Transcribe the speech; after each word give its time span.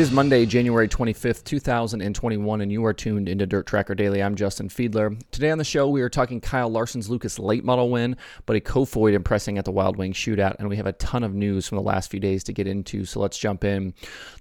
It 0.00 0.04
is 0.04 0.12
Monday, 0.12 0.46
January 0.46 0.88
25th, 0.88 1.44
2021, 1.44 2.62
and 2.62 2.72
you 2.72 2.82
are 2.86 2.94
tuned 2.94 3.28
into 3.28 3.46
DirtTrackr 3.46 3.94
Daily. 3.94 4.22
I'm 4.22 4.34
Justin 4.34 4.70
Fiedler. 4.70 5.20
Today 5.30 5.50
on 5.50 5.58
the 5.58 5.62
show, 5.64 5.90
we 5.90 6.00
are 6.00 6.08
talking 6.08 6.40
Kyle 6.40 6.70
Larson's 6.70 7.10
Lucas 7.10 7.38
late 7.38 7.66
model 7.66 7.90
win, 7.90 8.16
Buddy 8.46 8.62
Kofoid 8.62 9.12
impressing 9.12 9.58
at 9.58 9.66
the 9.66 9.70
Wild 9.70 9.98
Wing 9.98 10.14
shootout, 10.14 10.56
and 10.58 10.70
we 10.70 10.76
have 10.76 10.86
a 10.86 10.94
ton 10.94 11.22
of 11.22 11.34
news 11.34 11.68
from 11.68 11.76
the 11.76 11.82
last 11.82 12.10
few 12.10 12.18
days 12.18 12.42
to 12.44 12.54
get 12.54 12.66
into, 12.66 13.04
so 13.04 13.20
let's 13.20 13.36
jump 13.36 13.62
in. 13.62 13.92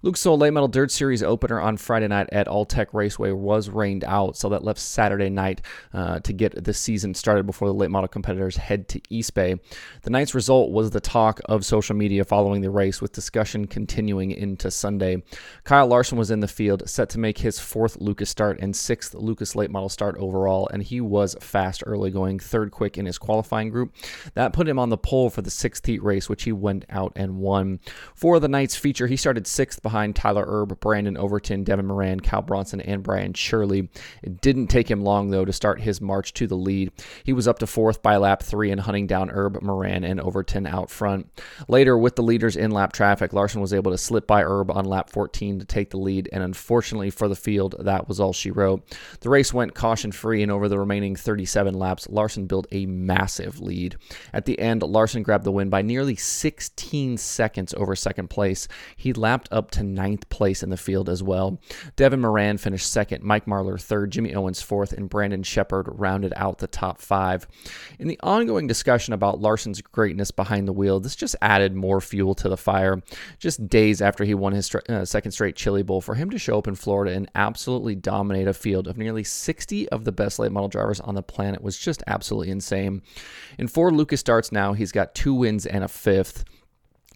Lucas 0.02 0.26
Oil 0.26 0.38
Late 0.38 0.54
Model 0.54 0.70
Dirt 0.70 0.92
Series 0.92 1.22
opener 1.22 1.60
on 1.60 1.76
Friday 1.76 2.08
night 2.08 2.30
at 2.32 2.48
Alltech 2.48 2.94
Raceway 2.94 3.34
was 3.34 3.70
rained 3.70 4.06
out, 4.06 4.38
so 4.38 4.48
that 4.48 4.64
left 4.64 4.80
Saturday 4.80 5.30
night 5.30 5.62
uh, 5.94 6.22
to 6.22 6.32
get 6.32 6.64
the 6.64 6.74
season 6.74 7.14
started 7.14 7.46
before 7.46 7.68
the 7.68 7.74
late 7.74 7.92
model 7.92 8.08
competitors 8.08 8.56
head 8.56 8.88
to 8.88 9.02
East 9.10 9.34
Bay. 9.34 9.56
The 10.04 10.10
night's 10.10 10.34
result 10.34 10.72
was 10.72 10.92
the 10.92 11.02
talk 11.02 11.42
of 11.50 11.66
social 11.66 11.98
media 11.98 12.24
following 12.24 12.62
the 12.62 12.70
race, 12.70 13.02
with 13.02 13.12
discussion 13.12 13.68
continuing 13.68 14.32
into 14.32 14.72
Sunday. 14.72 15.22
Kyle 15.64 15.88
Larson 15.88 16.18
was 16.18 16.32
in 16.32 16.40
the 16.40 16.48
field, 16.48 16.88
set 16.90 17.10
to 17.10 17.20
make 17.20 17.40
his 17.40 17.60
fourth 17.60 17.98
Lucas 18.00 18.30
start 18.30 18.60
and 18.60 18.76
sixth 18.76 19.14
Lucas 19.14 19.56
late 19.56 19.72
model 19.72 19.90
start 19.90 20.16
overall, 20.18 20.68
and 20.72 20.84
he 20.84 21.02
was 21.02 21.36
fast 21.40 21.84
early, 21.86 22.12
going 22.12 22.40
third 22.40 22.72
quick 22.72 22.98
in 22.98 23.06
his 23.06 23.18
qualifying 23.18 23.70
group. 23.70 23.94
That 24.34 24.54
put 24.54 24.68
him 24.68 24.80
on 24.80 24.90
the 24.90 24.98
pole 24.98 25.30
for 25.30 25.42
the 25.42 25.50
sixth 25.50 25.86
heat 25.86 26.04
race, 26.04 26.30
which 26.30 26.44
he 26.44 26.52
went 26.52 26.86
out 26.90 27.14
and 27.16 27.38
won. 27.38 27.80
For 28.16 28.40
the 28.40 28.48
night's 28.48 28.76
feature, 28.76 29.08
he 29.08 29.16
started 29.16 29.48
sixth 29.48 29.82
behind 29.82 30.16
Tyler 30.16 30.46
Erb, 30.48 30.80
Brandon 30.80 31.18
Overton, 31.18 31.64
Devin 31.64 31.88
Moran, 31.88 32.20
Kyle 32.20 32.42
Bronson, 32.42 32.82
and 32.82 33.04
Brian 33.04 33.34
Shirley. 33.34 33.90
It 34.24 34.42
didn't 34.42 34.68
take 34.68 34.90
him 34.90 35.04
long, 35.04 35.30
though, 35.30 35.46
to 35.46 35.54
start 35.54 35.82
his 35.82 36.02
march 36.02 36.34
to 36.34 36.48
the 36.48 36.56
lead. 36.56 36.92
He 37.24 37.34
was 37.34 37.48
up 37.48 37.60
to 37.60 37.68
fourth 37.68 38.02
by 38.02 38.18
lap 38.18 38.44
three 38.44 38.72
and 38.72 38.82
hunting 38.82 39.08
down 39.08 39.30
Erb, 39.32 39.62
Moran, 39.62 40.04
and 40.04 40.20
Overton 40.20 40.68
out 40.68 40.90
front. 40.90 41.30
Later, 41.68 41.98
with 41.98 42.16
the 42.16 42.24
leaders 42.24 42.56
in 42.56 42.72
lap 42.72 42.94
traffic, 42.94 43.34
Larson 43.34 43.62
was 43.62 43.74
able 43.74 43.92
to 43.92 43.98
slip 43.98 44.28
by 44.28 44.44
Erb 44.44 44.72
on 44.72 44.86
lap 44.86 45.10
14 45.10 45.39
14 45.40 45.60
to 45.60 45.66
take 45.66 45.90
the 45.92 45.98
lead, 45.98 46.28
and 46.34 46.44
unfortunately 46.44 47.10
for 47.10 47.30
the 47.30 47.36
field, 47.36 47.76
that 47.80 48.10
was 48.10 48.20
all 48.20 48.34
she 48.34 48.52
wrote. 48.52 48.84
The 49.22 49.30
race 49.30 49.54
went 49.54 49.74
caution 49.74 50.12
free, 50.12 50.44
and 50.44 50.52
over 50.52 50.68
the 50.68 50.78
remaining 50.78 51.16
37 51.16 51.74
laps, 51.74 52.10
Larson 52.10 52.46
built 52.46 52.68
a 52.72 52.86
massive 52.86 53.62
lead. 53.62 53.96
At 54.34 54.46
the 54.46 54.60
end, 54.60 54.84
Larson 54.84 55.24
grabbed 55.24 55.46
the 55.46 55.52
win 55.52 55.70
by 55.70 55.82
nearly 55.82 56.16
16 56.16 57.18
seconds 57.18 57.74
over 57.76 57.96
second 57.96 58.30
place. 58.30 58.68
He 58.98 59.14
lapped 59.14 59.48
up 59.52 59.72
to 59.72 59.84
ninth 59.84 60.28
place 60.30 60.62
in 60.62 60.72
the 60.72 60.78
field 60.78 61.08
as 61.08 61.24
well. 61.24 61.62
Devin 61.96 62.20
Moran 62.20 62.58
finished 62.58 62.92
second, 62.92 63.24
Mike 63.24 63.46
Marlar 63.46 63.80
third, 63.80 64.12
Jimmy 64.12 64.36
Owens 64.36 64.62
fourth, 64.62 64.92
and 64.92 65.10
Brandon 65.10 65.44
Sheppard 65.44 65.88
rounded 65.90 66.34
out 66.36 66.58
the 66.58 66.68
top 66.68 67.00
five. 67.00 67.48
In 67.98 68.10
the 68.10 68.20
ongoing 68.22 68.68
discussion 68.68 69.14
about 69.14 69.40
Larson's 69.40 69.82
greatness 69.82 70.32
behind 70.32 70.68
the 70.68 70.74
wheel, 70.74 71.00
this 71.00 71.16
just 71.16 71.38
added 71.42 71.76
more 71.76 72.02
fuel 72.02 72.36
to 72.36 72.50
the 72.50 72.58
fire. 72.58 73.02
Just 73.38 73.70
days 73.70 74.02
after 74.02 74.26
he 74.26 74.34
won 74.34 74.52
his 74.52 74.74
uh, 74.90 75.06
second 75.06 75.29
second 75.30 75.34
straight 75.34 75.56
Chili 75.56 75.84
Bowl, 75.84 76.02
for 76.02 76.16
him 76.16 76.32
to 76.32 76.40
show 76.40 76.58
up 76.58 76.68
in 76.68 76.74
Florida 76.74 77.16
and 77.16 77.30
absolutely 77.36 77.94
dominate 77.94 78.48
a 78.48 78.54
field 78.54 78.88
of 78.88 78.98
nearly 78.98 79.24
60 79.24 79.88
of 79.90 80.04
the 80.04 80.12
best 80.12 80.40
late 80.40 80.52
model 80.52 80.68
drivers 80.68 81.00
on 81.00 81.14
the 81.14 81.22
planet 81.22 81.62
was 81.62 81.78
just 81.78 82.02
absolutely 82.08 82.50
insane. 82.50 83.04
In 83.60 83.68
four 83.68 83.92
Lucas 83.92 84.20
starts 84.20 84.52
now, 84.52 84.74
he's 84.74 84.92
got 84.92 85.14
two 85.14 85.36
wins 85.36 85.68
and 85.68 85.84
a 85.84 85.88
fifth. 85.88 86.44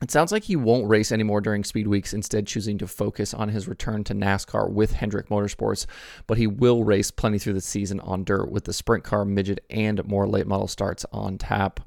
It 0.04 0.12
sounds 0.12 0.34
like 0.34 0.44
he 0.44 0.58
won't 0.58 0.90
race 0.90 1.14
anymore 1.14 1.40
during 1.40 1.64
speed 1.64 1.88
weeks, 1.88 2.14
instead, 2.14 2.46
choosing 2.46 2.78
to 2.80 2.88
focus 2.88 3.34
on 3.34 3.48
his 3.48 3.70
return 3.70 4.04
to 4.04 4.14
NASCAR 4.14 4.70
with 4.70 4.92
Hendrick 4.92 5.30
Motorsports. 5.30 5.86
But 6.28 6.38
he 6.38 6.46
will 6.46 6.84
race 6.84 7.10
plenty 7.10 7.40
through 7.40 7.54
the 7.54 7.62
season 7.62 8.02
on 8.02 8.26
dirt 8.26 8.52
with 8.52 8.66
the 8.66 8.74
sprint 8.74 9.06
car, 9.06 9.24
midget, 9.24 9.64
and 9.70 10.06
more 10.06 10.28
late 10.28 10.46
model 10.46 10.68
starts 10.68 11.06
on 11.14 11.38
tap. 11.38 11.80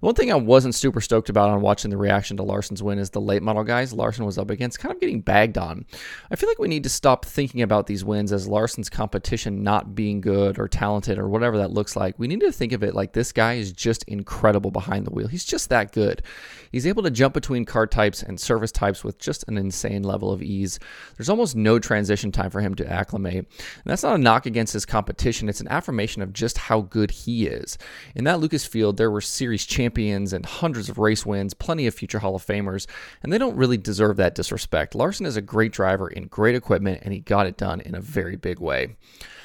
The 0.00 0.06
one 0.06 0.14
thing 0.14 0.30
I 0.30 0.36
wasn't 0.36 0.76
super 0.76 1.00
stoked 1.00 1.28
about 1.28 1.50
on 1.50 1.60
watching 1.60 1.90
the 1.90 1.96
reaction 1.96 2.36
to 2.36 2.44
Larson's 2.44 2.84
win 2.84 3.00
is 3.00 3.10
the 3.10 3.20
late 3.20 3.42
model 3.42 3.64
guys 3.64 3.92
Larson 3.92 4.24
was 4.24 4.38
up 4.38 4.48
against 4.48 4.78
kind 4.78 4.94
of 4.94 5.00
getting 5.00 5.20
bagged 5.20 5.58
on. 5.58 5.84
I 6.30 6.36
feel 6.36 6.48
like 6.48 6.60
we 6.60 6.68
need 6.68 6.84
to 6.84 6.88
stop 6.88 7.24
thinking 7.24 7.62
about 7.62 7.88
these 7.88 8.04
wins 8.04 8.32
as 8.32 8.46
Larson's 8.46 8.88
competition 8.88 9.64
not 9.64 9.96
being 9.96 10.20
good 10.20 10.60
or 10.60 10.68
talented 10.68 11.18
or 11.18 11.28
whatever 11.28 11.58
that 11.58 11.72
looks 11.72 11.96
like. 11.96 12.16
We 12.16 12.28
need 12.28 12.38
to 12.42 12.52
think 12.52 12.70
of 12.70 12.84
it 12.84 12.94
like 12.94 13.12
this 13.12 13.32
guy 13.32 13.54
is 13.54 13.72
just 13.72 14.04
incredible 14.04 14.70
behind 14.70 15.04
the 15.04 15.12
wheel. 15.12 15.26
He's 15.26 15.44
just 15.44 15.68
that 15.70 15.90
good. 15.90 16.22
He's 16.70 16.86
able 16.86 17.02
to 17.02 17.10
jump 17.10 17.34
between 17.34 17.47
car 17.64 17.86
types 17.86 18.22
and 18.22 18.38
service 18.38 18.72
types 18.72 19.04
with 19.04 19.18
just 19.18 19.44
an 19.48 19.58
insane 19.58 20.02
level 20.02 20.32
of 20.32 20.42
ease. 20.42 20.78
There's 21.16 21.28
almost 21.28 21.56
no 21.56 21.78
transition 21.78 22.32
time 22.32 22.50
for 22.50 22.60
him 22.60 22.74
to 22.76 22.90
acclimate. 22.90 23.36
And 23.36 23.84
that's 23.84 24.02
not 24.02 24.14
a 24.14 24.18
knock 24.18 24.46
against 24.46 24.72
his 24.72 24.86
competition, 24.86 25.48
it's 25.48 25.60
an 25.60 25.68
affirmation 25.68 26.22
of 26.22 26.32
just 26.32 26.58
how 26.58 26.82
good 26.82 27.10
he 27.10 27.46
is. 27.46 27.78
In 28.14 28.24
that 28.24 28.40
Lucas 28.40 28.66
field, 28.66 28.96
there 28.96 29.10
were 29.10 29.20
series 29.20 29.66
champions 29.66 30.32
and 30.32 30.44
hundreds 30.44 30.88
of 30.88 30.98
race 30.98 31.24
wins, 31.24 31.54
plenty 31.54 31.86
of 31.86 31.94
future 31.94 32.18
Hall 32.18 32.34
of 32.34 32.44
Famers, 32.44 32.86
and 33.22 33.32
they 33.32 33.38
don't 33.38 33.56
really 33.56 33.76
deserve 33.76 34.16
that 34.16 34.34
disrespect. 34.34 34.94
Larson 34.94 35.26
is 35.26 35.36
a 35.36 35.42
great 35.42 35.72
driver 35.72 36.08
in 36.08 36.26
great 36.28 36.54
equipment, 36.54 37.00
and 37.02 37.12
he 37.12 37.20
got 37.20 37.46
it 37.46 37.56
done 37.56 37.80
in 37.80 37.94
a 37.94 38.00
very 38.00 38.36
big 38.36 38.60
way. 38.60 38.96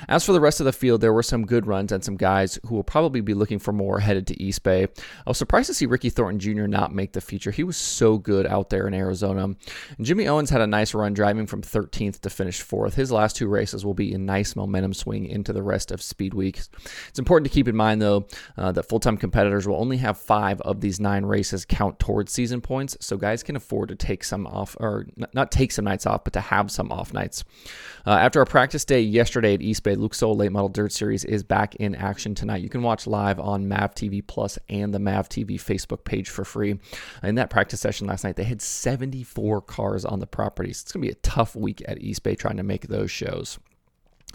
As 0.08 0.26
for 0.26 0.34
the 0.34 0.42
rest 0.42 0.60
of 0.60 0.66
the 0.66 0.74
field, 0.74 1.02
there 1.02 1.14
were 1.14 1.24
some 1.24 1.46
good 1.46 1.66
runs 1.66 1.92
and 1.92 2.04
some 2.04 2.18
guys 2.18 2.60
who 2.66 2.76
will 2.76 2.84
probably 2.84 3.22
be 3.22 3.34
looking 3.34 3.60
for 3.60 3.72
more 3.72 4.00
headed 4.00 4.28
to 4.28 4.42
East 4.42 4.64
Bay. 4.64 4.84
I 4.84 5.30
was 5.30 5.38
surprised 5.38 5.68
to 5.68 5.74
see 5.74 5.86
Ricky 5.86 6.10
Thornton 6.10 6.40
Jr. 6.40 6.68
not 6.68 6.94
make 6.94 7.14
the 7.14 7.22
feature. 7.22 7.52
He 7.52 7.64
was 7.64 7.78
so 7.94 8.18
good 8.18 8.48
out 8.48 8.70
there 8.70 8.88
in 8.88 8.94
Arizona. 8.94 9.56
Jimmy 10.02 10.28
Owens 10.28 10.50
had 10.50 10.62
a 10.62 10.68
nice 10.68 10.94
run 10.94 11.14
driving 11.14 11.48
from 11.48 11.62
13th 11.62 12.22
to 12.22 12.30
finish 12.30 12.62
fourth. 12.62 12.96
His 12.96 13.12
last 13.12 13.36
two 13.36 13.48
races 13.48 13.86
will 13.86 13.94
be 13.94 14.14
a 14.14 14.18
nice 14.18 14.56
momentum 14.56 14.94
swing 14.94 15.26
into 15.26 15.54
the 15.54 15.64
rest 15.64 15.92
of 15.92 16.02
Speed 16.02 16.34
Week. 16.34 16.62
It's 17.10 17.20
important 17.20 17.50
to 17.50 17.54
keep 17.54 17.68
in 17.68 17.76
mind, 17.76 18.02
though, 18.02 18.28
uh, 18.58 18.72
that 18.72 18.84
full 18.84 19.00
time 19.00 19.18
competitors 19.18 19.68
will 19.68 19.80
only 19.80 19.98
have 19.98 20.18
five 20.18 20.60
of 20.62 20.82
these 20.82 21.00
nine 21.00 21.26
races 21.26 21.66
count 21.66 22.00
towards 22.00 22.32
season 22.32 22.62
points, 22.62 22.98
so 23.00 23.18
guys 23.18 23.44
can 23.44 23.56
afford 23.56 23.90
to 23.90 23.96
take 23.96 24.24
some 24.24 24.48
off, 24.48 24.76
or 24.80 25.08
not 25.34 25.52
take 25.52 25.72
some 25.72 25.86
nights 25.86 26.06
off, 26.06 26.24
but 26.24 26.34
to 26.34 26.42
have 26.42 26.72
some 26.72 26.92
off 26.92 27.14
nights. 27.14 27.44
Uh, 28.06 28.12
after 28.12 28.42
a 28.42 28.46
practice 28.46 28.86
day 28.86 29.02
yesterday 29.02 29.54
at 29.54 29.62
East 29.62 29.84
Bay, 29.84 29.96
Luke 29.96 30.14
Late 30.22 30.52
Model 30.52 30.70
Dirt 30.70 30.92
Series 30.92 31.26
is 31.26 31.44
back 31.44 31.76
in 31.76 31.96
action 31.96 32.36
tonight. 32.36 32.62
You 32.62 32.70
can 32.70 32.82
watch 32.82 33.08
live 33.08 33.40
on 33.40 33.68
MAV 33.68 33.96
TV 33.96 34.26
Plus 34.26 34.60
and 34.70 34.94
the 34.94 35.00
MAV 35.00 35.30
TV 35.30 35.56
Facebook 35.56 36.04
page 36.04 36.30
for 36.30 36.46
free. 36.46 36.80
In 37.24 37.36
that 37.36 37.50
practice 37.50 37.73
session 37.78 38.08
last 38.08 38.24
night, 38.24 38.36
they 38.36 38.44
had 38.44 38.62
74 38.62 39.62
cars 39.62 40.06
on 40.06 40.20
the 40.20 40.28
property. 40.28 40.74
So 40.74 40.84
it's 40.84 40.92
going 40.92 41.02
to 41.02 41.08
be 41.08 41.12
a 41.12 41.22
tough 41.22 41.56
week 41.56 41.82
at 41.88 42.02
East 42.02 42.24
Bay 42.24 42.36
trying 42.36 42.58
to 42.58 42.64
make 42.64 42.88
those 42.88 43.12
shows. 43.12 43.60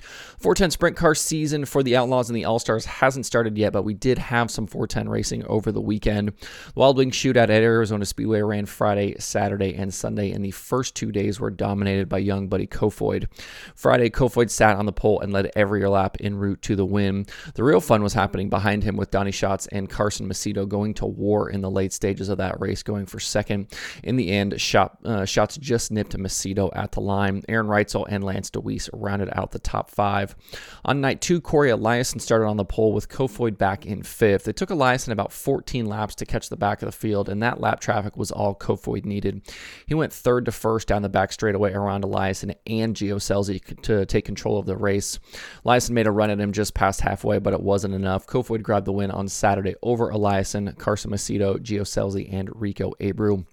410 0.01 0.71
sprint 0.71 0.97
car 0.97 1.15
season 1.15 1.65
for 1.65 1.83
the 1.83 1.97
Outlaws 1.97 2.29
and 2.29 2.37
the 2.37 2.45
All 2.45 2.59
Stars 2.59 2.85
hasn't 2.85 3.27
started 3.27 3.59
yet, 3.59 3.73
but 3.73 3.83
we 3.83 3.95
did 3.95 4.19
have 4.19 4.51
some 4.51 4.67
410 4.67 5.09
racing 5.09 5.45
over 5.47 5.73
the 5.73 5.81
weekend. 5.81 6.33
Wild 6.75 6.97
Wing 6.97 7.11
Shootout 7.11 7.37
at 7.37 7.51
Arizona 7.51 8.05
Speedway 8.05 8.41
ran 8.41 8.67
Friday, 8.67 9.17
Saturday, 9.19 9.75
and 9.75 9.93
Sunday, 9.93 10.31
and 10.31 10.45
the 10.45 10.51
first 10.51 10.95
two 10.95 11.11
days 11.11 11.41
were 11.41 11.51
dominated 11.51 12.09
by 12.09 12.19
young 12.19 12.49
Buddy 12.49 12.67
Kofoid. 12.67 13.27
Friday, 13.75 14.11
Kofoid 14.11 14.51
sat 14.51 14.77
on 14.77 14.87
the 14.87 14.93
pole 14.93 15.21
and 15.21 15.33
led 15.33 15.51
every 15.57 15.85
lap 15.87 16.17
en 16.21 16.37
route 16.37 16.63
to 16.63 16.77
the 16.77 16.87
win. 16.87 17.27
The 17.55 17.65
real 17.65 17.81
fun 17.81 18.03
was 18.03 18.15
happening 18.15 18.49
behind 18.49 18.85
him 18.85 18.97
with 18.97 19.11
Donny 19.11 19.33
Schatz 19.33 19.67
and 19.69 19.91
Carson 19.91 20.29
Macedo 20.29 20.69
going 20.69 20.95
to 20.95 21.07
war 21.07 21.51
in 21.51 21.61
the 21.61 21.71
late 21.71 21.93
stages 21.93 22.29
of 22.29 22.39
that 22.39 22.61
race, 22.61 22.83
going 22.83 23.07
for 23.07 23.19
second. 23.19 23.69
In 24.03 24.17
the 24.17 24.31
end, 24.31 24.55
uh, 24.55 25.25
Schatz 25.25 25.57
just 25.57 25.91
nipped 25.91 26.17
Macedo 26.17 26.71
at 26.75 26.93
the 26.93 27.01
line. 27.01 27.43
Aaron 27.49 27.67
Reutzel 27.67 28.07
and 28.09 28.25
Lance 28.25 28.51
DeWeese 28.51 28.91
rounded 28.93 29.31
out 29.33 29.51
the 29.51 29.59
top 29.59 29.88
five. 29.91 30.37
On 30.85 31.01
night 31.01 31.21
two, 31.21 31.41
Cory 31.41 31.71
Eliason 31.71 32.21
started 32.21 32.47
on 32.47 32.57
the 32.57 32.65
pole 32.65 32.93
with 32.93 33.09
Kofoid 33.09 33.59
back 33.59 33.87
in 33.87 34.03
fifth. 34.03 34.49
It 34.49 34.57
took 34.57 34.69
Eliason 34.69 35.13
about 35.13 35.33
14 35.33 35.87
laps 35.87 36.15
to 36.17 36.27
catch 36.27 36.49
the 36.49 36.57
back 36.57 36.83
of 36.83 36.87
the 36.87 36.93
field, 36.93 37.29
and 37.29 37.43
that 37.43 37.61
lap 37.61 37.81
traffic 37.81 38.17
was 38.17 38.31
all 38.31 38.55
Kofoid 38.55 39.05
needed. 39.05 39.43
He 39.87 39.95
went 39.95 40.13
third 40.13 40.45
to 40.47 40.53
first 40.53 40.89
down 40.89 41.03
the 41.03 41.09
back 41.09 41.33
straightaway 41.33 41.73
around 41.73 42.05
Eliason 42.05 42.55
and 42.67 42.95
Gio 42.95 43.17
Scelzi 43.17 43.83
to 43.83 44.07
take 44.07 44.25
control 44.25 44.59
of 44.59 44.67
the 44.67 44.77
race. 44.77 45.19
Eliason 45.65 45.91
made 45.91 46.07
a 46.07 46.11
run 46.11 46.31
at 46.31 46.41
him 46.41 46.53
just 46.53 46.75
past 46.75 47.01
halfway, 47.01 47.39
but 47.39 47.55
it 47.55 47.63
wasn't 47.63 47.95
enough. 47.95 48.27
Kofoid 48.27 48.63
grabbed 48.63 48.87
the 48.87 48.93
win 48.93 49.11
on 49.11 49.29
Saturday 49.29 49.75
over 49.83 50.11
Eliason, 50.11 50.77
Carson 50.79 51.11
Macedo, 51.11 51.59
Gio 51.59 51.83
Scelzi, 51.83 52.33
and 52.33 52.49
Rico 52.55 52.93
Abreu. 53.01 53.45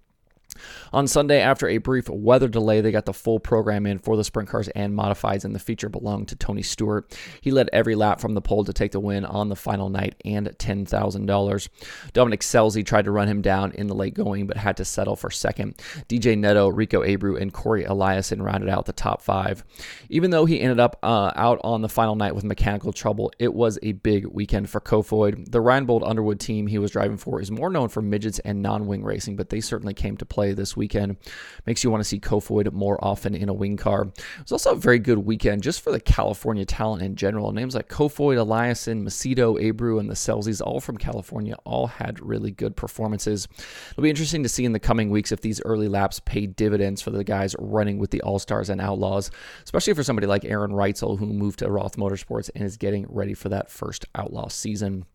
On 0.93 1.07
Sunday, 1.07 1.41
after 1.41 1.67
a 1.67 1.77
brief 1.77 2.09
weather 2.09 2.47
delay, 2.47 2.81
they 2.81 2.91
got 2.91 3.05
the 3.05 3.13
full 3.13 3.39
program 3.39 3.85
in 3.85 3.99
for 3.99 4.17
the 4.17 4.23
sprint 4.23 4.49
cars 4.49 4.67
and 4.69 4.93
modifieds, 4.93 5.45
and 5.45 5.53
the 5.53 5.59
feature 5.59 5.89
belonged 5.89 6.27
to 6.29 6.35
Tony 6.35 6.61
Stewart. 6.61 7.17
He 7.41 7.51
led 7.51 7.69
every 7.73 7.95
lap 7.95 8.19
from 8.19 8.33
the 8.33 8.41
pole 8.41 8.63
to 8.65 8.73
take 8.73 8.91
the 8.91 8.99
win 8.99 9.25
on 9.25 9.49
the 9.49 9.55
final 9.55 9.89
night 9.89 10.15
and 10.23 10.47
$10,000. 10.47 11.69
Dominic 12.13 12.41
Scelzi 12.41 12.85
tried 12.85 13.05
to 13.05 13.11
run 13.11 13.27
him 13.27 13.41
down 13.41 13.71
in 13.73 13.87
the 13.87 13.95
late 13.95 14.13
going, 14.13 14.47
but 14.47 14.57
had 14.57 14.77
to 14.77 14.85
settle 14.85 15.15
for 15.15 15.29
second. 15.29 15.75
DJ 16.07 16.37
Netto, 16.37 16.67
Rico 16.69 17.03
Abreu, 17.03 17.39
and 17.39 17.53
Cory 17.53 17.83
Eliason 17.83 18.41
rounded 18.41 18.69
out 18.69 18.85
the 18.85 18.93
top 18.93 19.21
five. 19.21 19.63
Even 20.09 20.31
though 20.31 20.45
he 20.45 20.61
ended 20.61 20.79
up 20.79 20.97
uh, 21.03 21.31
out 21.35 21.59
on 21.63 21.81
the 21.81 21.89
final 21.89 22.15
night 22.15 22.35
with 22.35 22.43
mechanical 22.43 22.93
trouble, 22.93 23.31
it 23.39 23.53
was 23.53 23.77
a 23.83 23.93
big 23.93 24.25
weekend 24.27 24.69
for 24.69 24.79
Kofoid. 24.79 25.51
The 25.51 25.61
Ryan 25.61 25.85
Bolt 25.85 26.03
Underwood 26.03 26.39
team 26.39 26.67
he 26.67 26.77
was 26.77 26.91
driving 26.91 27.17
for 27.17 27.41
is 27.41 27.51
more 27.51 27.69
known 27.69 27.89
for 27.89 28.01
midgets 28.01 28.39
and 28.39 28.61
non 28.61 28.87
wing 28.87 29.03
racing, 29.03 29.35
but 29.35 29.49
they 29.49 29.61
certainly 29.61 29.93
came 29.93 30.17
to 30.17 30.25
play 30.25 30.44
play 30.45 30.53
this 30.53 30.77
weekend. 30.77 31.17
Makes 31.65 31.83
you 31.83 31.89
want 31.89 32.01
to 32.01 32.07
see 32.07 32.19
Kofoid 32.19 32.71
more 32.71 33.03
often 33.03 33.33
in 33.33 33.49
a 33.49 33.53
wing 33.53 33.77
car. 33.77 34.03
It 34.03 34.43
was 34.43 34.51
also 34.51 34.73
a 34.73 34.75
very 34.75 34.99
good 34.99 35.19
weekend 35.19 35.63
just 35.63 35.81
for 35.81 35.91
the 35.91 35.99
California 35.99 36.65
talent 36.65 37.01
in 37.01 37.15
general. 37.15 37.51
Names 37.51 37.73
like 37.73 37.89
Kofoid, 37.89 38.37
Eliason, 38.37 39.03
Macedo, 39.03 39.59
Abreu, 39.59 39.99
and 39.99 40.09
the 40.09 40.13
Scelzis, 40.13 40.61
all 40.61 40.79
from 40.79 40.97
California, 40.97 41.55
all 41.63 41.87
had 41.87 42.19
really 42.19 42.51
good 42.51 42.75
performances. 42.75 43.47
It'll 43.91 44.03
be 44.03 44.09
interesting 44.09 44.43
to 44.43 44.49
see 44.49 44.65
in 44.65 44.73
the 44.73 44.79
coming 44.79 45.09
weeks 45.09 45.31
if 45.31 45.41
these 45.41 45.61
early 45.65 45.87
laps 45.87 46.19
pay 46.19 46.45
dividends 46.45 47.01
for 47.01 47.09
the 47.09 47.23
guys 47.23 47.55
running 47.57 47.97
with 47.97 48.11
the 48.11 48.21
All 48.21 48.39
Stars 48.39 48.69
and 48.69 48.79
Outlaws, 48.79 49.31
especially 49.63 49.93
for 49.93 50.03
somebody 50.03 50.27
like 50.27 50.45
Aaron 50.45 50.71
Reutzel, 50.71 51.17
who 51.17 51.25
moved 51.25 51.59
to 51.59 51.71
Roth 51.71 51.97
Motorsports 51.97 52.51
and 52.53 52.63
is 52.63 52.77
getting 52.77 53.07
ready 53.09 53.33
for 53.33 53.49
that 53.49 53.71
first 53.71 54.05
Outlaw 54.13 54.49
season. 54.49 55.05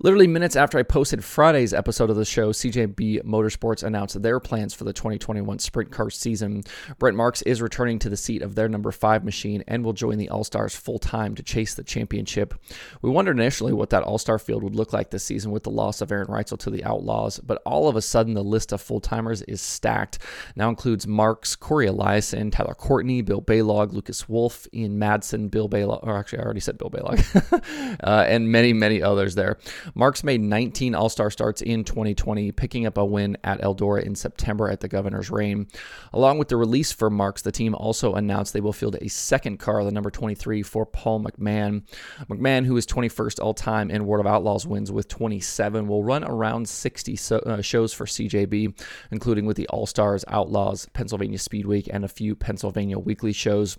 Literally 0.00 0.26
minutes 0.26 0.56
after 0.56 0.78
I 0.78 0.82
posted 0.82 1.22
Friday's 1.24 1.74
episode 1.74 2.10
of 2.10 2.16
the 2.16 2.24
show, 2.24 2.52
CJB 2.52 3.22
Motorsports 3.22 3.82
announced 3.82 4.22
their 4.22 4.40
plans 4.40 4.74
for 4.74 4.84
the 4.84 4.92
2021 4.92 5.58
sprint 5.58 5.90
car 5.90 6.10
season. 6.10 6.62
Brent 6.98 7.16
Marks 7.16 7.42
is 7.42 7.60
returning 7.60 7.98
to 8.00 8.08
the 8.08 8.16
seat 8.16 8.42
of 8.42 8.54
their 8.54 8.68
number 8.68 8.90
five 8.92 9.24
machine 9.24 9.62
and 9.68 9.84
will 9.84 9.92
join 9.92 10.18
the 10.18 10.28
All 10.28 10.44
Stars 10.44 10.74
full 10.74 10.98
time 10.98 11.34
to 11.34 11.42
chase 11.42 11.74
the 11.74 11.82
championship. 11.82 12.54
We 13.02 13.10
wondered 13.10 13.38
initially 13.38 13.72
what 13.72 13.90
that 13.90 14.02
All 14.02 14.18
Star 14.18 14.38
field 14.38 14.62
would 14.62 14.74
look 14.74 14.92
like 14.92 15.10
this 15.10 15.24
season 15.24 15.50
with 15.50 15.62
the 15.62 15.70
loss 15.70 16.00
of 16.00 16.10
Aaron 16.10 16.28
Reutzel 16.28 16.58
to 16.60 16.70
the 16.70 16.84
Outlaws, 16.84 17.38
but 17.40 17.62
all 17.66 17.88
of 17.88 17.96
a 17.96 18.02
sudden 18.02 18.34
the 18.34 18.42
list 18.44 18.72
of 18.72 18.80
full 18.80 19.00
timers 19.00 19.42
is 19.42 19.60
stacked. 19.60 20.18
Now 20.56 20.68
includes 20.68 21.06
Marks, 21.06 21.56
Cory 21.56 21.86
Eliason, 21.86 22.50
Tyler 22.50 22.74
Courtney, 22.74 23.22
Bill 23.22 23.42
Balog, 23.42 23.92
Lucas 23.92 24.28
Wolfe, 24.28 24.66
Ian 24.72 24.98
Madsen, 24.98 25.50
Bill 25.50 25.68
Balog, 25.68 26.00
or 26.02 26.16
actually 26.16 26.40
I 26.40 26.42
already 26.42 26.60
said 26.60 26.78
Bill 26.78 26.90
Balog, 26.90 27.98
uh, 28.04 28.24
and 28.26 28.50
many, 28.50 28.72
many 28.72 29.02
others 29.02 29.33
there 29.34 29.44
there. 29.44 29.58
Marks 29.94 30.24
made 30.24 30.40
19 30.40 30.94
All 30.94 31.08
Star 31.08 31.30
starts 31.30 31.62
in 31.62 31.84
2020, 31.84 32.52
picking 32.52 32.86
up 32.86 32.96
a 32.96 33.04
win 33.04 33.36
at 33.44 33.60
Eldora 33.60 34.02
in 34.02 34.14
September 34.14 34.70
at 34.70 34.80
the 34.80 34.88
Governor's 34.88 35.30
Reign. 35.30 35.66
Along 36.12 36.38
with 36.38 36.48
the 36.48 36.56
release 36.56 36.92
for 36.92 37.10
Marks, 37.10 37.42
the 37.42 37.52
team 37.52 37.74
also 37.74 38.14
announced 38.14 38.52
they 38.52 38.60
will 38.60 38.72
field 38.72 38.96
a 39.00 39.08
second 39.08 39.58
car, 39.58 39.84
the 39.84 39.92
number 39.92 40.10
23, 40.10 40.62
for 40.62 40.86
Paul 40.86 41.22
McMahon. 41.22 41.82
McMahon, 42.28 42.64
who 42.64 42.76
is 42.76 42.86
21st 42.86 43.42
all 43.42 43.54
time 43.54 43.90
in 43.90 44.06
World 44.06 44.24
of 44.24 44.32
Outlaws 44.32 44.66
wins 44.66 44.90
with 44.90 45.08
27, 45.08 45.86
will 45.86 46.02
run 46.02 46.24
around 46.24 46.68
60 46.68 47.16
so, 47.16 47.38
uh, 47.40 47.60
shows 47.60 47.92
for 47.92 48.06
CJB, 48.06 48.80
including 49.10 49.46
with 49.46 49.56
the 49.56 49.68
All 49.68 49.86
Stars, 49.86 50.24
Outlaws, 50.28 50.86
Pennsylvania 50.92 51.38
Speed 51.38 51.66
Week, 51.66 51.88
and 51.92 52.04
a 52.04 52.08
few 52.08 52.34
Pennsylvania 52.34 52.98
weekly 52.98 53.32
shows. 53.32 53.78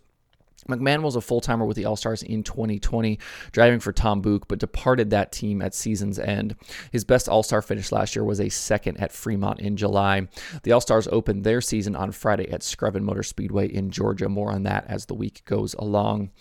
McMahon 0.70 1.02
was 1.02 1.16
a 1.16 1.22
full 1.22 1.42
timer 1.42 1.66
with 1.66 1.78
the 1.78 1.86
All 1.86 1.96
Stars 1.96 2.24
in 2.24 2.44
2020, 2.44 3.20
driving 3.52 3.80
for 3.80 3.92
Tom 3.92 4.22
Buch, 4.22 4.44
but 4.48 4.60
departed 4.60 5.10
that 5.10 5.32
team 5.32 5.62
at 5.62 5.76
season's 5.76 6.20
end. 6.20 6.56
His 6.92 7.04
best 7.04 7.30
All 7.30 7.44
Star 7.44 7.62
finish 7.62 7.92
last 7.92 8.16
year 8.16 8.24
was 8.24 8.40
a 8.40 8.50
second 8.50 9.00
at 9.00 9.12
Fremont 9.12 9.60
in 9.60 9.78
July. 9.78 10.28
The 10.64 10.72
All 10.72 10.82
Stars 10.82 11.08
opened 11.12 11.44
their 11.44 11.62
season 11.62 11.96
on 11.96 12.12
Friday 12.12 12.52
at 12.52 12.62
Screven 12.62 13.02
Motor 13.02 13.24
Speedway 13.24 13.68
in 13.68 13.92
Georgia. 13.92 14.30
More 14.30 14.52
on 14.52 14.64
that 14.64 14.86
as 14.88 15.06
the 15.06 15.14
week 15.14 15.44
goes 15.46 15.74
along. 15.76 16.32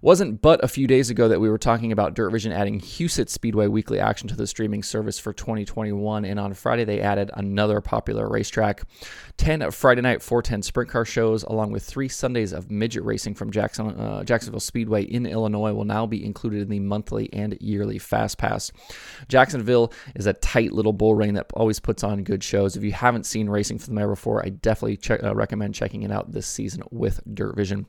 Wasn't 0.00 0.42
but 0.42 0.64
a 0.64 0.68
few 0.68 0.88
days 0.88 1.10
ago 1.10 1.28
that 1.28 1.40
we 1.40 1.48
were 1.48 1.58
talking 1.58 1.92
about 1.92 2.14
Dirt 2.14 2.30
Vision 2.30 2.50
adding 2.50 2.80
Huset 2.80 3.28
Speedway 3.28 3.68
weekly 3.68 4.00
action 4.00 4.28
to 4.28 4.34
the 4.34 4.48
streaming 4.48 4.82
service 4.82 5.18
for 5.18 5.32
2021, 5.32 6.24
and 6.24 6.40
on 6.40 6.54
Friday 6.54 6.84
they 6.84 7.00
added 7.00 7.30
another 7.34 7.80
popular 7.80 8.28
racetrack. 8.28 8.82
10 9.36 9.70
Friday 9.70 10.00
night 10.00 10.20
410 10.20 10.62
sprint 10.62 10.90
car 10.90 11.04
shows, 11.04 11.44
along 11.44 11.70
with 11.70 11.84
three 11.84 12.08
Sundays 12.08 12.52
of 12.52 12.70
midget 12.70 13.04
racing 13.04 13.34
from 13.34 13.52
Jackson, 13.62 13.88
uh, 13.90 14.24
Jacksonville 14.24 14.58
Speedway 14.58 15.04
in 15.04 15.24
Illinois, 15.24 15.72
will 15.72 15.84
now 15.84 16.04
be 16.04 16.24
included 16.24 16.62
in 16.62 16.68
the 16.68 16.80
monthly 16.80 17.32
and 17.32 17.56
yearly 17.60 17.96
Fast 17.96 18.36
Pass. 18.36 18.72
Jacksonville 19.28 19.92
is 20.16 20.26
a 20.26 20.32
tight 20.32 20.72
little 20.72 20.92
bull 20.92 21.14
ring 21.14 21.34
that 21.34 21.46
always 21.54 21.78
puts 21.78 22.02
on 22.02 22.24
good 22.24 22.42
shows. 22.42 22.76
If 22.76 22.82
you 22.82 22.90
haven't 22.90 23.24
seen 23.24 23.48
racing 23.48 23.78
for 23.78 23.86
the 23.86 23.94
there 23.94 24.08
before, 24.08 24.44
I 24.44 24.48
definitely 24.48 24.96
check, 24.96 25.22
uh, 25.22 25.34
recommend 25.36 25.76
checking 25.76 26.02
it 26.02 26.10
out 26.10 26.32
this 26.32 26.48
season 26.48 26.82
with 26.90 27.20
Dirt 27.32 27.54
Vision. 27.54 27.86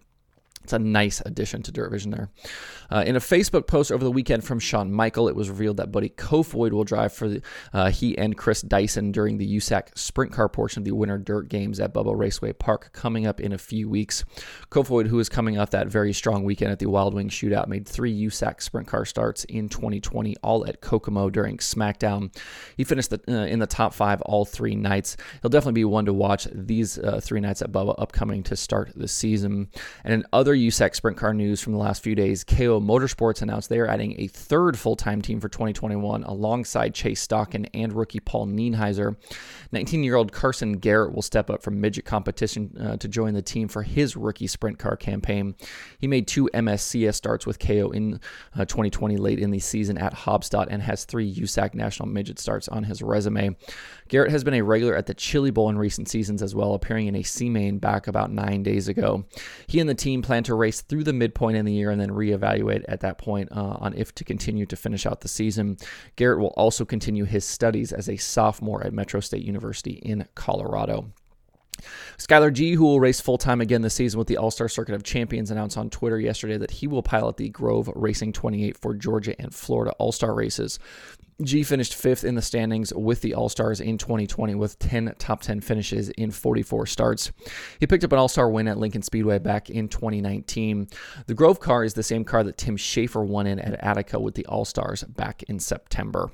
It's 0.63 0.73
a 0.73 0.79
nice 0.79 1.21
addition 1.25 1.61
to 1.63 1.71
Dirt 1.71 1.91
Vision 1.91 2.11
there. 2.11 2.29
Uh, 2.89 3.03
in 3.05 3.15
a 3.15 3.19
Facebook 3.19 3.67
post 3.67 3.91
over 3.91 4.03
the 4.03 4.11
weekend 4.11 4.43
from 4.43 4.59
Sean 4.59 4.91
Michael, 4.91 5.27
it 5.27 5.35
was 5.35 5.49
revealed 5.49 5.77
that 5.77 5.91
Buddy 5.91 6.09
Kofoid 6.09 6.71
will 6.71 6.83
drive 6.83 7.11
for 7.11 7.27
the, 7.27 7.41
uh, 7.73 7.89
he 7.89 8.17
and 8.17 8.37
Chris 8.37 8.61
Dyson 8.61 9.11
during 9.11 9.37
the 9.37 9.57
USAC 9.57 9.97
sprint 9.97 10.31
car 10.31 10.47
portion 10.47 10.81
of 10.81 10.85
the 10.85 10.91
Winter 10.91 11.17
Dirt 11.17 11.49
Games 11.49 11.79
at 11.79 11.93
Bubba 11.93 12.17
Raceway 12.17 12.53
Park 12.53 12.91
coming 12.93 13.27
up 13.27 13.39
in 13.39 13.51
a 13.51 13.57
few 13.57 13.89
weeks. 13.89 14.23
Kofoid, 14.69 15.07
who 15.07 15.19
is 15.19 15.27
coming 15.27 15.57
off 15.57 15.71
that 15.71 15.87
very 15.87 16.13
strong 16.13 16.43
weekend 16.43 16.71
at 16.71 16.79
the 16.79 16.85
Wild 16.85 17.13
Wing 17.13 17.29
Shootout, 17.29 17.67
made 17.67 17.87
three 17.87 18.13
USAC 18.25 18.61
sprint 18.61 18.87
car 18.87 19.05
starts 19.05 19.43
in 19.45 19.69
2020, 19.69 20.35
all 20.43 20.65
at 20.65 20.81
Kokomo 20.81 21.29
during 21.29 21.57
SmackDown. 21.57 22.33
He 22.77 22.83
finished 22.83 23.09
the, 23.09 23.21
uh, 23.27 23.45
in 23.45 23.59
the 23.59 23.67
top 23.67 23.93
five 23.93 24.21
all 24.21 24.45
three 24.45 24.75
nights. 24.75 25.17
He'll 25.41 25.49
definitely 25.49 25.73
be 25.73 25.85
one 25.85 26.05
to 26.05 26.13
watch 26.13 26.47
these 26.53 26.97
uh, 26.99 27.19
three 27.21 27.41
nights 27.41 27.61
at 27.61 27.71
Bubba 27.71 27.95
upcoming 27.97 28.43
to 28.43 28.55
start 28.55 28.91
the 28.95 29.07
season. 29.07 29.69
And 30.03 30.13
in 30.13 30.25
other 30.31 30.52
other 30.53 30.61
USAC 30.61 30.95
sprint 30.95 31.17
car 31.17 31.33
news 31.33 31.61
from 31.61 31.73
the 31.73 31.79
last 31.79 32.03
few 32.03 32.13
days, 32.13 32.43
KO 32.43 32.79
Motorsports 32.79 33.41
announced 33.41 33.69
they 33.69 33.79
are 33.79 33.87
adding 33.87 34.19
a 34.19 34.27
third 34.27 34.77
full 34.77 34.95
time 34.95 35.19
team 35.19 35.39
for 35.39 35.49
2021 35.49 36.23
alongside 36.25 36.93
Chase 36.93 37.25
Stockon 37.25 37.67
and 37.73 37.91
rookie 37.91 38.19
Paul 38.19 38.45
Nienhiser. 38.45 39.15
19 39.71 40.03
year 40.03 40.15
old 40.15 40.31
Carson 40.31 40.73
Garrett 40.73 41.15
will 41.15 41.23
step 41.23 41.49
up 41.49 41.63
from 41.63 41.81
midget 41.81 42.05
competition 42.05 42.77
uh, 42.79 42.97
to 42.97 43.07
join 43.07 43.33
the 43.33 43.41
team 43.41 43.67
for 43.67 43.81
his 43.81 44.15
rookie 44.15 44.45
sprint 44.45 44.77
car 44.77 44.95
campaign. 44.95 45.55
He 45.97 46.05
made 46.05 46.27
two 46.27 46.47
MSCS 46.53 47.15
starts 47.15 47.47
with 47.47 47.57
KO 47.57 47.89
in 47.89 48.19
uh, 48.55 48.65
2020 48.65 49.17
late 49.17 49.39
in 49.39 49.49
the 49.49 49.59
season 49.59 49.97
at 49.97 50.13
Haubstadt 50.13 50.67
and 50.69 50.83
has 50.83 51.03
three 51.03 51.33
USAC 51.33 51.73
national 51.73 52.09
midget 52.09 52.37
starts 52.37 52.67
on 52.67 52.83
his 52.83 53.01
resume. 53.01 53.55
Garrett 54.07 54.31
has 54.31 54.43
been 54.43 54.53
a 54.53 54.61
regular 54.61 54.95
at 54.95 55.07
the 55.07 55.15
Chili 55.15 55.49
Bowl 55.49 55.69
in 55.69 55.77
recent 55.79 56.07
seasons 56.07 56.43
as 56.43 56.53
well, 56.53 56.75
appearing 56.75 57.07
in 57.07 57.15
a 57.15 57.23
C 57.23 57.49
main 57.49 57.79
back 57.79 58.05
about 58.05 58.31
nine 58.31 58.61
days 58.61 58.87
ago. 58.87 59.25
He 59.65 59.79
and 59.79 59.89
the 59.89 59.95
team 59.95 60.21
plan 60.21 60.42
to 60.43 60.55
race 60.55 60.81
through 60.81 61.03
the 61.03 61.13
midpoint 61.13 61.57
in 61.57 61.65
the 61.65 61.73
year 61.73 61.89
and 61.89 61.99
then 61.99 62.09
reevaluate 62.09 62.83
at 62.87 63.01
that 63.01 63.17
point 63.17 63.49
uh, 63.51 63.77
on 63.79 63.93
if 63.95 64.13
to 64.15 64.23
continue 64.23 64.65
to 64.65 64.75
finish 64.75 65.05
out 65.05 65.21
the 65.21 65.27
season. 65.27 65.77
Garrett 66.15 66.39
will 66.39 66.53
also 66.57 66.85
continue 66.85 67.25
his 67.25 67.45
studies 67.45 67.91
as 67.91 68.09
a 68.09 68.17
sophomore 68.17 68.83
at 68.83 68.93
Metro 68.93 69.19
State 69.19 69.43
University 69.43 69.93
in 69.93 70.27
Colorado. 70.35 71.11
Skylar 72.17 72.53
Gee, 72.53 72.73
who 72.73 72.83
will 72.83 72.99
race 72.99 73.19
full 73.19 73.37
time 73.37 73.61
again 73.61 73.81
this 73.81 73.93
season 73.93 74.17
with 74.17 74.27
the 74.27 74.37
All 74.37 74.51
Star 74.51 74.69
Circuit 74.69 74.95
of 74.95 75.03
Champions, 75.03 75.51
announced 75.51 75.77
on 75.77 75.89
Twitter 75.89 76.19
yesterday 76.19 76.57
that 76.57 76.71
he 76.71 76.87
will 76.87 77.03
pilot 77.03 77.37
the 77.37 77.49
Grove 77.49 77.89
Racing 77.95 78.33
28 78.33 78.77
for 78.77 78.93
Georgia 78.93 79.35
and 79.39 79.53
Florida 79.53 79.93
All 79.99 80.11
Star 80.11 80.33
races. 80.33 80.79
Gee 81.41 81.63
finished 81.63 81.95
fifth 81.95 82.23
in 82.23 82.35
the 82.35 82.41
standings 82.41 82.93
with 82.93 83.21
the 83.21 83.33
All 83.33 83.49
Stars 83.49 83.81
in 83.81 83.97
2020 83.97 84.55
with 84.55 84.77
10 84.79 85.15
top 85.17 85.41
10 85.41 85.61
finishes 85.61 86.09
in 86.11 86.31
44 86.31 86.85
starts. 86.85 87.31
He 87.79 87.87
picked 87.87 88.03
up 88.03 88.11
an 88.11 88.19
All 88.19 88.27
Star 88.27 88.49
win 88.49 88.67
at 88.67 88.77
Lincoln 88.77 89.01
Speedway 89.01 89.39
back 89.39 89.69
in 89.69 89.87
2019. 89.87 90.87
The 91.25 91.33
Grove 91.33 91.59
car 91.59 91.83
is 91.83 91.95
the 91.95 92.03
same 92.03 92.23
car 92.23 92.43
that 92.43 92.57
Tim 92.57 92.77
Shaffer 92.77 93.23
won 93.23 93.47
in 93.47 93.59
at 93.59 93.83
Attica 93.83 94.19
with 94.19 94.35
the 94.35 94.45
All 94.45 94.65
Stars 94.65 95.03
back 95.03 95.43
in 95.43 95.59
September. 95.59 96.31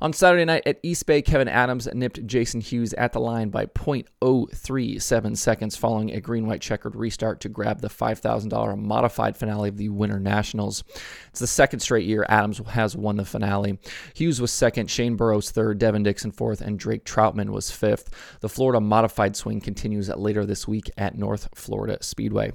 On 0.00 0.12
Saturday 0.12 0.44
night 0.44 0.62
at 0.66 0.78
East 0.82 1.06
Bay, 1.06 1.22
Kevin 1.22 1.48
Adams 1.48 1.88
nipped 1.94 2.26
Jason 2.26 2.60
Hughes 2.60 2.92
at 2.94 3.12
the 3.12 3.20
line 3.20 3.50
by 3.50 3.66
0.037 3.66 5.36
seconds 5.36 5.76
following 5.76 6.12
a 6.12 6.20
green 6.20 6.46
white 6.46 6.60
checkered 6.60 6.96
restart 6.96 7.40
to 7.40 7.48
grab 7.48 7.80
the 7.80 7.88
$5,000 7.88 8.78
modified 8.78 9.36
finale 9.36 9.68
of 9.68 9.76
the 9.76 9.88
Winter 9.88 10.18
Nationals. 10.18 10.84
It's 11.28 11.40
the 11.40 11.46
second 11.46 11.80
straight 11.80 12.06
year 12.06 12.26
Adams 12.28 12.58
has 12.68 12.96
won 12.96 13.16
the 13.16 13.24
finale. 13.24 13.78
Hughes 14.14 14.40
was 14.40 14.50
second, 14.50 14.90
Shane 14.90 15.16
Burrows 15.16 15.50
third, 15.50 15.78
Devin 15.78 16.02
Dixon 16.02 16.32
fourth, 16.32 16.60
and 16.60 16.78
Drake 16.78 17.04
Troutman 17.04 17.50
was 17.50 17.70
fifth. 17.70 18.10
The 18.40 18.48
Florida 18.48 18.80
modified 18.80 19.36
swing 19.36 19.60
continues 19.60 20.08
later 20.08 20.44
this 20.44 20.66
week 20.66 20.90
at 20.96 21.16
North 21.16 21.48
Florida 21.54 21.98
Speedway. 22.02 22.52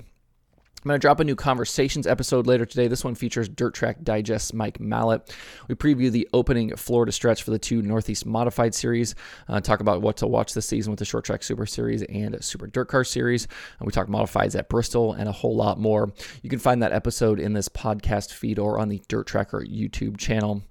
I'm 0.83 0.89
going 0.89 0.99
to 0.99 1.01
drop 1.01 1.19
a 1.19 1.23
new 1.23 1.35
Conversations 1.35 2.05
episode 2.05 2.45
later 2.45 2.63
today. 2.63 2.87
This 2.87 3.03
one 3.03 3.15
features 3.15 3.49
Dirt 3.49 3.73
Track 3.73 4.03
Digest 4.03 4.53
Mike 4.53 4.79
Mallett. 4.79 5.35
We 5.67 5.73
preview 5.73 6.11
the 6.11 6.29
opening 6.33 6.75
Florida 6.75 7.11
stretch 7.11 7.41
for 7.41 7.49
the 7.49 7.57
two 7.57 7.81
Northeast 7.81 8.27
Modified 8.27 8.75
Series, 8.75 9.15
uh, 9.49 9.59
talk 9.59 9.79
about 9.79 10.03
what 10.03 10.17
to 10.17 10.27
watch 10.27 10.53
this 10.53 10.67
season 10.67 10.91
with 10.91 10.99
the 10.99 11.05
Short 11.05 11.25
Track 11.25 11.41
Super 11.41 11.65
Series 11.65 12.03
and 12.03 12.41
Super 12.45 12.67
Dirt 12.67 12.89
Car 12.89 13.03
Series. 13.03 13.47
And 13.79 13.87
we 13.87 13.91
talk 13.91 14.07
modifieds 14.07 14.57
at 14.57 14.69
Bristol 14.69 15.13
and 15.13 15.27
a 15.27 15.31
whole 15.31 15.55
lot 15.55 15.79
more. 15.79 16.13
You 16.43 16.49
can 16.49 16.59
find 16.59 16.81
that 16.83 16.93
episode 16.93 17.39
in 17.39 17.53
this 17.53 17.67
podcast 17.67 18.31
feed 18.31 18.59
or 18.59 18.77
on 18.77 18.87
the 18.87 18.99
DirtTrackr 19.09 19.67
YouTube 19.67 20.17
channel. 20.17 20.61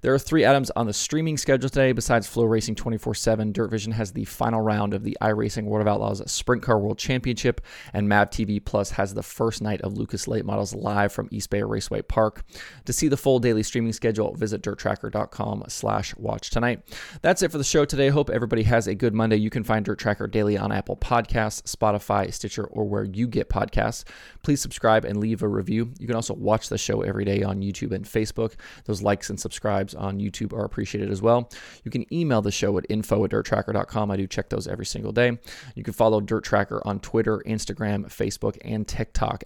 There 0.00 0.12
are 0.12 0.18
three 0.18 0.44
items 0.44 0.72
on 0.72 0.86
the 0.86 0.92
streaming 0.92 1.38
schedule 1.38 1.68
today 1.68 1.92
besides 1.92 2.28
FloRacing 2.28 2.76
24 2.76 3.14
7. 3.14 3.52
Dirt 3.52 3.70
Vision 3.70 3.92
has 3.92 4.12
the 4.12 4.24
final 4.24 4.60
round 4.60 4.92
of 4.92 5.04
the 5.04 5.16
iRacing 5.22 5.64
World 5.64 5.86
of 5.86 5.92
Outlaws 5.92 6.20
Sprint 6.30 6.62
Car 6.64 6.80
World 6.80 6.98
Championship, 6.98 7.60
and 7.92 8.08
MAV 8.08 8.28
TV 8.30 8.62
Plus 8.62 8.90
has 8.90 9.14
the 9.14 9.22
first 9.22 9.51
first 9.52 9.60
night 9.60 9.82
of 9.82 9.98
Lucas 9.98 10.26
Late 10.26 10.46
Models 10.46 10.74
live 10.74 11.12
from 11.12 11.28
East 11.30 11.50
Bay 11.50 11.62
Raceway 11.62 12.00
Park. 12.00 12.42
To 12.86 12.92
see 12.94 13.08
the 13.08 13.18
full 13.18 13.38
daily 13.38 13.62
streaming 13.62 13.92
schedule, 13.92 14.34
visit 14.34 14.62
dirttrackr.com 14.62 15.64
slash 15.68 16.16
watch 16.16 16.48
tonight. 16.48 16.80
That's 17.20 17.42
it 17.42 17.52
for 17.52 17.58
the 17.58 17.64
show 17.64 17.84
today. 17.84 18.08
Hope 18.08 18.30
everybody 18.30 18.62
has 18.62 18.86
a 18.86 18.94
good 18.94 19.12
Monday. 19.12 19.36
You 19.36 19.50
can 19.50 19.62
find 19.62 19.84
DirtTrackr 19.84 20.30
Daily 20.30 20.56
on 20.56 20.72
Apple 20.72 20.96
Podcasts, 20.96 21.64
Spotify, 21.64 22.32
Stitcher, 22.32 22.64
or 22.64 22.84
where 22.84 23.04
you 23.04 23.26
get 23.26 23.50
podcasts. 23.50 24.04
Please 24.42 24.62
subscribe 24.62 25.04
and 25.04 25.18
leave 25.18 25.42
a 25.42 25.48
review. 25.48 25.92
You 25.98 26.06
can 26.06 26.16
also 26.16 26.32
watch 26.32 26.70
the 26.70 26.78
show 26.78 27.02
every 27.02 27.26
day 27.26 27.42
on 27.42 27.60
YouTube 27.60 27.92
and 27.92 28.06
Facebook. 28.06 28.54
Those 28.86 29.02
likes 29.02 29.28
and 29.28 29.38
subscribes 29.38 29.94
on 29.94 30.18
YouTube 30.18 30.54
are 30.54 30.64
appreciated 30.64 31.10
as 31.10 31.20
well. 31.20 31.50
You 31.84 31.90
can 31.90 32.10
email 32.10 32.40
the 32.40 32.50
show 32.50 32.78
at 32.78 32.86
info 32.88 33.22
at 33.26 33.32
dirttrackr.com. 33.32 34.10
I 34.10 34.16
do 34.16 34.26
check 34.26 34.48
those 34.48 34.66
every 34.66 34.86
single 34.86 35.12
day. 35.12 35.36
You 35.74 35.84
can 35.84 35.92
follow 35.92 36.22
DirtTrackr 36.22 36.80
on 36.86 37.00
Twitter, 37.00 37.42
Instagram, 37.44 38.06
Facebook, 38.06 38.56
and 38.64 38.88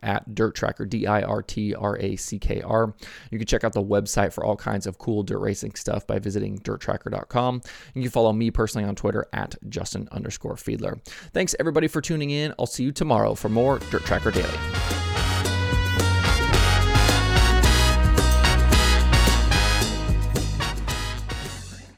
At 0.03 0.31
DirtTrackr, 0.31 0.88
D 0.88 1.07
I 1.07 1.23
R 1.23 1.43
T 1.43 1.75
R 1.75 1.99
A 1.99 2.17
C 2.17 2.38
K 2.38 2.61
R. 2.62 2.95
You 3.31 3.38
can 3.38 3.47
check 3.47 3.65
out 3.65 3.73
the 3.73 3.83
website 3.83 4.33
for 4.33 4.45
all 4.45 4.57
kinds 4.57 4.87
of 4.87 4.99
cool 4.99 5.23
dirt 5.23 5.38
racing 5.38 5.75
stuff 5.75 6.07
by 6.07 6.19
visiting 6.19 6.59
dirttrackr.com. 6.59 7.62
You 7.95 8.03
can 8.03 8.11
follow 8.11 8.33
me 8.33 8.50
personally 8.50 8.87
on 8.87 8.95
Twitter 8.95 9.26
at 9.33 9.57
Justin 9.69 10.09
underscore 10.12 10.57
Fiedler. 10.57 11.00
Thanks 11.33 11.55
everybody 11.59 11.88
for 11.88 12.00
tuning 12.00 12.31
in. 12.31 12.55
I'll 12.59 12.67
see 12.67 12.85
you 12.85 12.93
tomorrow 12.93 13.35
for 13.35 13.49
more 13.49 13.79
DirtTrackr 13.79 14.33
Daily. 14.33 15.15